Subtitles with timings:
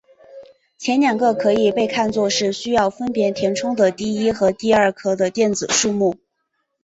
[0.79, 6.15] 前两个可以被看作是需要分别填充的第一和第二壳的电子数目。